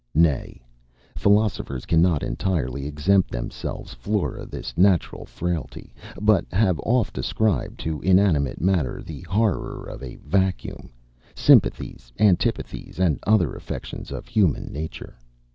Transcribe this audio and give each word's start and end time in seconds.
Nay, 0.15 0.63
philosophers 1.15 1.85
cannot 1.85 2.23
entirely 2.23 2.87
exempt 2.87 3.29
themselves 3.29 3.93
from 3.93 4.49
this 4.49 4.75
natural 4.75 5.27
frailty; 5.27 5.93
but 6.19 6.43
have 6.51 6.79
oft 6.79 7.19
ascribed 7.19 7.79
to 7.81 8.01
inanimate 8.01 8.59
matter 8.59 9.03
the 9.03 9.21
horror 9.29 9.83
of 9.87 10.01
a 10.01 10.15
vacuum, 10.15 10.89
sympathies, 11.35 12.11
antipathies, 12.17 12.99
and 12.99 13.19
other 13.27 13.53
affections 13.53 14.09
of 14.11 14.27
human 14.27 14.73
nature. 14.73 15.19